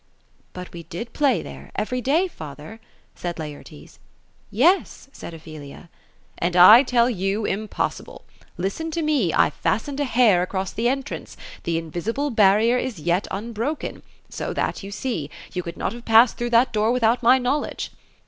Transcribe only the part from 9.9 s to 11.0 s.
a hair across the